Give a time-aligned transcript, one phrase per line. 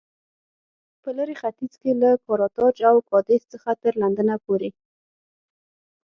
[1.01, 4.75] په لېرې ختیځ کې له کارتاج او کادېس څخه تر لندنه پورې و